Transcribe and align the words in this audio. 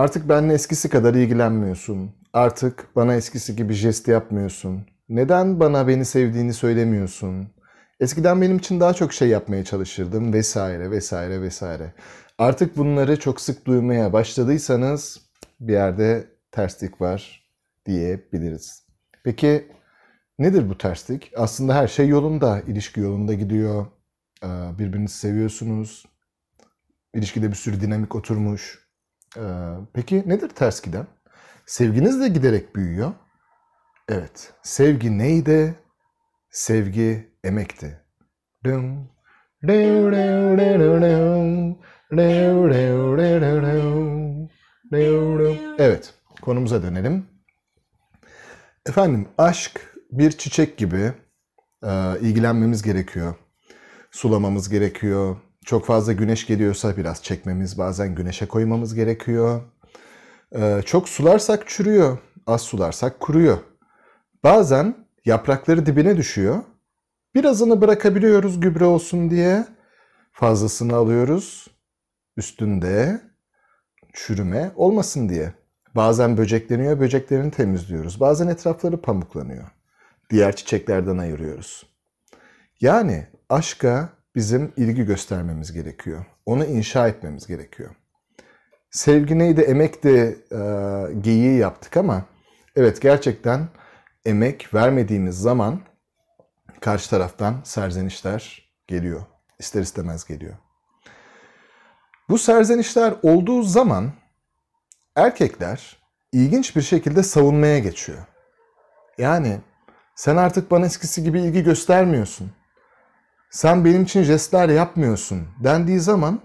Artık 0.00 0.28
benimle 0.28 0.54
eskisi 0.54 0.88
kadar 0.88 1.14
ilgilenmiyorsun. 1.14 2.10
Artık 2.32 2.96
bana 2.96 3.14
eskisi 3.14 3.56
gibi 3.56 3.72
jest 3.72 4.08
yapmıyorsun. 4.08 4.86
Neden 5.08 5.60
bana 5.60 5.88
beni 5.88 6.04
sevdiğini 6.04 6.54
söylemiyorsun? 6.54 7.48
Eskiden 8.00 8.40
benim 8.40 8.56
için 8.56 8.80
daha 8.80 8.94
çok 8.94 9.12
şey 9.12 9.28
yapmaya 9.28 9.64
çalışırdım 9.64 10.32
vesaire 10.32 10.90
vesaire 10.90 11.42
vesaire. 11.42 11.92
Artık 12.38 12.76
bunları 12.76 13.20
çok 13.20 13.40
sık 13.40 13.66
duymaya 13.66 14.12
başladıysanız 14.12 15.20
bir 15.60 15.72
yerde 15.72 16.26
terslik 16.52 17.00
var 17.00 17.44
diyebiliriz. 17.86 18.82
Peki 19.24 19.68
nedir 20.38 20.70
bu 20.70 20.78
terslik? 20.78 21.32
Aslında 21.36 21.74
her 21.74 21.88
şey 21.88 22.08
yolunda, 22.08 22.60
ilişki 22.60 23.00
yolunda 23.00 23.34
gidiyor. 23.34 23.86
Birbirinizi 24.78 25.14
seviyorsunuz. 25.14 26.06
İlişkide 27.14 27.48
bir 27.48 27.56
sürü 27.56 27.80
dinamik 27.80 28.14
oturmuş. 28.14 28.89
Ee, 29.36 29.40
peki 29.94 30.24
nedir 30.26 30.48
ters 30.48 30.82
giden? 30.82 31.06
Sevginiz 31.66 32.20
de 32.20 32.28
giderek 32.28 32.76
büyüyor. 32.76 33.12
Evet, 34.08 34.52
sevgi 34.62 35.18
neydi? 35.18 35.74
Sevgi 36.50 37.34
emekti. 37.44 38.00
Dum. 38.64 39.10
Evet, 45.78 46.14
konumuza 46.42 46.82
dönelim. 46.82 47.26
Efendim, 48.86 49.28
aşk 49.38 49.94
bir 50.12 50.30
çiçek 50.30 50.76
gibi 50.78 51.12
e, 51.82 52.20
ilgilenmemiz 52.20 52.82
gerekiyor. 52.82 53.34
Sulamamız 54.10 54.68
gerekiyor, 54.68 55.36
çok 55.70 55.86
fazla 55.86 56.12
güneş 56.12 56.46
geliyorsa 56.46 56.96
biraz 56.96 57.22
çekmemiz, 57.22 57.78
bazen 57.78 58.14
güneşe 58.14 58.46
koymamız 58.48 58.94
gerekiyor. 58.94 59.60
E, 60.52 60.82
çok 60.86 61.08
sularsak 61.08 61.68
çürüyor, 61.68 62.18
az 62.46 62.62
sularsak 62.62 63.20
kuruyor. 63.20 63.58
Bazen 64.44 65.06
yaprakları 65.24 65.86
dibine 65.86 66.16
düşüyor. 66.16 66.62
Birazını 67.34 67.80
bırakabiliyoruz 67.80 68.60
gübre 68.60 68.84
olsun 68.84 69.30
diye. 69.30 69.66
Fazlasını 70.32 70.96
alıyoruz. 70.96 71.66
Üstünde 72.36 73.20
çürüme 74.12 74.72
olmasın 74.76 75.28
diye. 75.28 75.52
Bazen 75.94 76.36
böcekleniyor, 76.36 77.00
böceklerini 77.00 77.50
temizliyoruz. 77.50 78.20
Bazen 78.20 78.48
etrafları 78.48 79.00
pamuklanıyor. 79.00 79.68
Diğer 80.30 80.56
çiçeklerden 80.56 81.18
ayırıyoruz. 81.18 81.86
Yani 82.80 83.26
aşka 83.48 84.19
bizim 84.34 84.72
ilgi 84.76 85.04
göstermemiz 85.04 85.72
gerekiyor. 85.72 86.24
Onu 86.46 86.64
inşa 86.64 87.08
etmemiz 87.08 87.46
gerekiyor. 87.46 87.90
Sevgi 88.90 89.38
neydi, 89.38 89.60
emek 89.60 90.04
de 90.04 90.36
e, 90.52 90.60
geyiği 91.20 91.58
yaptık 91.58 91.96
ama 91.96 92.24
evet 92.76 93.02
gerçekten 93.02 93.68
emek 94.24 94.74
vermediğimiz 94.74 95.38
zaman 95.38 95.80
karşı 96.80 97.10
taraftan 97.10 97.60
serzenişler 97.64 98.70
geliyor. 98.86 99.22
İster 99.58 99.82
istemez 99.82 100.24
geliyor. 100.24 100.54
Bu 102.28 102.38
serzenişler 102.38 103.14
olduğu 103.22 103.62
zaman 103.62 104.12
erkekler 105.16 105.96
ilginç 106.32 106.76
bir 106.76 106.82
şekilde 106.82 107.22
savunmaya 107.22 107.78
geçiyor. 107.78 108.18
Yani 109.18 109.60
sen 110.14 110.36
artık 110.36 110.70
bana 110.70 110.86
eskisi 110.86 111.22
gibi 111.22 111.40
ilgi 111.40 111.62
göstermiyorsun. 111.62 112.52
Sen 113.50 113.84
benim 113.84 114.02
için 114.02 114.22
jestler 114.22 114.68
yapmıyorsun 114.68 115.48
dendiği 115.64 116.00
zaman 116.00 116.40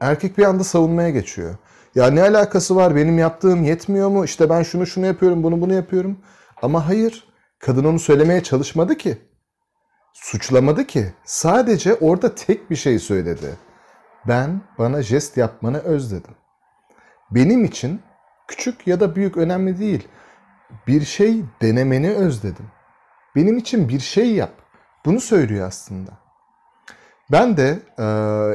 erkek 0.00 0.38
bir 0.38 0.44
anda 0.44 0.64
savunmaya 0.64 1.10
geçiyor. 1.10 1.54
Ya 1.94 2.10
ne 2.10 2.22
alakası 2.22 2.76
var 2.76 2.96
benim 2.96 3.18
yaptığım 3.18 3.64
yetmiyor 3.64 4.08
mu? 4.08 4.24
İşte 4.24 4.50
ben 4.50 4.62
şunu 4.62 4.86
şunu 4.86 5.06
yapıyorum 5.06 5.42
bunu 5.42 5.60
bunu 5.60 5.74
yapıyorum. 5.74 6.18
Ama 6.62 6.88
hayır 6.88 7.28
kadın 7.58 7.84
onu 7.84 7.98
söylemeye 7.98 8.42
çalışmadı 8.42 8.96
ki. 8.96 9.18
Suçlamadı 10.12 10.86
ki. 10.86 11.12
Sadece 11.24 11.94
orada 11.94 12.34
tek 12.34 12.70
bir 12.70 12.76
şey 12.76 12.98
söyledi. 12.98 13.56
Ben 14.28 14.60
bana 14.78 15.02
jest 15.02 15.36
yapmanı 15.36 15.78
özledim. 15.78 16.34
Benim 17.30 17.64
için 17.64 18.00
küçük 18.48 18.86
ya 18.86 19.00
da 19.00 19.16
büyük 19.16 19.36
önemli 19.36 19.78
değil. 19.78 20.08
Bir 20.86 21.04
şey 21.04 21.44
denemeni 21.62 22.10
özledim. 22.10 22.66
Benim 23.36 23.58
için 23.58 23.88
bir 23.88 24.00
şey 24.00 24.34
yap. 24.34 24.52
Bunu 25.04 25.20
söylüyor 25.20 25.68
aslında. 25.68 26.29
Ben 27.32 27.56
de 27.56 27.78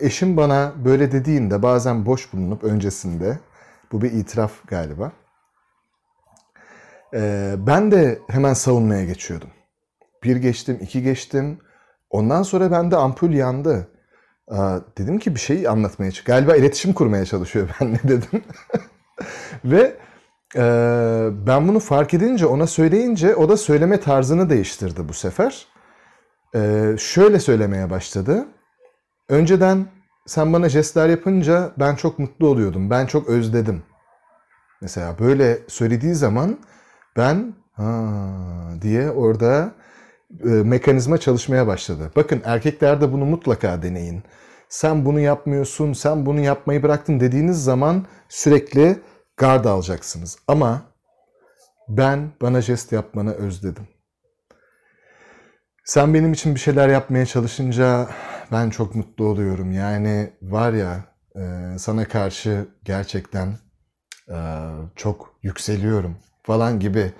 eşim 0.00 0.36
bana 0.36 0.72
böyle 0.84 1.12
dediğinde 1.12 1.62
bazen 1.62 2.06
boş 2.06 2.32
bulunup 2.32 2.64
öncesinde 2.64 3.38
bu 3.92 4.02
bir 4.02 4.12
itiraf 4.12 4.52
galiba. 4.66 5.12
Ben 7.66 7.90
de 7.90 8.18
hemen 8.28 8.54
savunmaya 8.54 9.04
geçiyordum. 9.04 9.48
Bir 10.24 10.36
geçtim, 10.36 10.78
iki 10.80 11.02
geçtim. 11.02 11.58
Ondan 12.10 12.42
sonra 12.42 12.70
bende 12.70 12.96
ampul 12.96 13.30
yandı. 13.30 13.88
Dedim 14.98 15.18
ki 15.18 15.34
bir 15.34 15.40
şey 15.40 15.68
anlatmaya 15.68 16.10
çık. 16.10 16.26
Galiba 16.26 16.56
iletişim 16.56 16.92
kurmaya 16.92 17.24
çalışıyor 17.24 17.68
ben 17.80 17.92
ne 17.92 18.02
dedim. 18.02 18.44
Ve 19.64 19.96
ben 21.46 21.68
bunu 21.68 21.80
fark 21.80 22.14
edince, 22.14 22.46
ona 22.46 22.66
söyleyince 22.66 23.34
o 23.34 23.48
da 23.48 23.56
söyleme 23.56 24.00
tarzını 24.00 24.50
değiştirdi 24.50 25.08
bu 25.08 25.12
sefer. 25.12 25.66
Şöyle 26.98 27.40
söylemeye 27.40 27.90
başladı. 27.90 28.46
Önceden 29.30 29.86
sen 30.26 30.52
bana 30.52 30.68
jestler 30.68 31.08
yapınca 31.08 31.72
ben 31.78 31.94
çok 31.94 32.18
mutlu 32.18 32.48
oluyordum. 32.48 32.90
Ben 32.90 33.06
çok 33.06 33.28
özledim. 33.28 33.82
Mesela 34.80 35.18
böyle 35.18 35.58
söylediği 35.68 36.14
zaman 36.14 36.58
ben 37.16 37.54
ha 37.72 38.08
diye 38.82 39.10
orada 39.10 39.72
e, 40.44 40.48
mekanizma 40.48 41.18
çalışmaya 41.18 41.66
başladı. 41.66 42.12
Bakın 42.16 42.42
erkeklerde 42.44 43.12
bunu 43.12 43.24
mutlaka 43.24 43.82
deneyin. 43.82 44.22
Sen 44.68 45.04
bunu 45.04 45.20
yapmıyorsun, 45.20 45.92
sen 45.92 46.26
bunu 46.26 46.40
yapmayı 46.40 46.82
bıraktın 46.82 47.20
dediğiniz 47.20 47.64
zaman 47.64 48.06
sürekli 48.28 48.98
gard 49.36 49.64
alacaksınız. 49.64 50.38
Ama 50.48 50.82
ben 51.88 52.30
bana 52.42 52.62
jest 52.62 52.92
yapmanı 52.92 53.34
özledim. 53.34 53.88
Sen 55.84 56.14
benim 56.14 56.32
için 56.32 56.54
bir 56.54 56.60
şeyler 56.60 56.88
yapmaya 56.88 57.26
çalışınca 57.26 58.08
ben 58.52 58.70
çok 58.70 58.94
mutlu 58.94 59.24
oluyorum. 59.24 59.72
Yani 59.72 60.32
var 60.42 60.72
ya 60.72 61.04
e, 61.36 61.78
sana 61.78 62.08
karşı 62.08 62.68
gerçekten 62.84 63.58
e, 64.28 64.38
çok 64.96 65.34
yükseliyorum 65.42 66.16
falan 66.42 66.80
gibi 66.80 67.12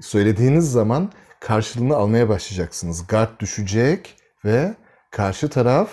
söylediğiniz 0.00 0.72
zaman 0.72 1.12
karşılığını 1.40 1.96
almaya 1.96 2.28
başlayacaksınız. 2.28 3.06
Gard 3.06 3.40
düşecek 3.40 4.16
ve 4.44 4.74
karşı 5.10 5.48
taraf 5.48 5.90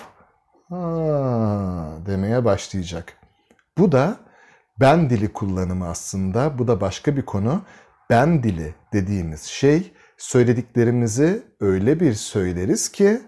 demeye 2.06 2.46
başlayacak. 2.46 3.14
Bu 3.78 3.92
da 3.92 4.18
ben 4.80 5.10
dili 5.10 5.34
kullanımı 5.34 5.88
aslında. 5.88 6.60
Bu 6.60 6.68
da 6.68 6.82
başka 6.82 7.18
bir 7.18 7.26
konu. 7.26 7.62
Ben 8.10 8.44
dili 8.44 8.76
dediğimiz 8.94 9.44
şey 9.44 9.94
söylediklerimizi 10.18 11.44
öyle 11.60 12.00
bir 12.00 12.14
söyleriz 12.14 12.92
ki 12.92 13.22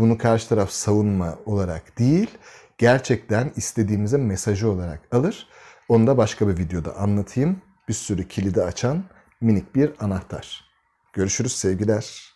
bunu 0.00 0.18
karşı 0.18 0.48
taraf 0.48 0.70
savunma 0.70 1.38
olarak 1.46 1.98
değil, 1.98 2.30
gerçekten 2.78 3.52
istediğimize 3.56 4.16
mesajı 4.16 4.70
olarak 4.70 5.00
alır. 5.12 5.48
Onu 5.88 6.06
da 6.06 6.16
başka 6.16 6.48
bir 6.48 6.58
videoda 6.58 6.96
anlatayım. 6.96 7.62
Bir 7.88 7.94
sürü 7.94 8.28
kilidi 8.28 8.62
açan 8.62 9.04
minik 9.40 9.74
bir 9.74 9.92
anahtar. 10.00 10.64
Görüşürüz 11.12 11.52
sevgiler. 11.52 12.29